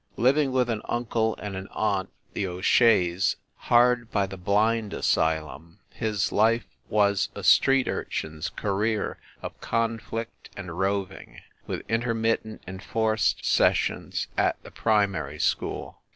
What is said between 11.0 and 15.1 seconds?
ing, with intermittent enforced sessions at the pri